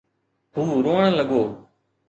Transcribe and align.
هو 0.55 0.65
روئڻ 0.85 1.07
لڳو. 1.19 1.43